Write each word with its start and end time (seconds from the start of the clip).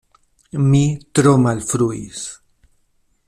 Mi 0.69 0.79
tro 1.19 1.33
malfruis! 1.43 2.25